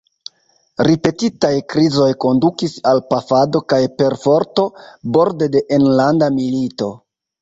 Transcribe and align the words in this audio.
Ripetitaj 0.87 1.51
krizoj 1.73 2.07
kondukis 2.25 2.73
al 2.93 3.01
pafado 3.11 3.61
kaj 3.75 3.79
perforto, 4.01 4.67
borde 5.19 5.51
de 5.57 5.63
enlanda 5.79 6.33
milito. 6.41 6.91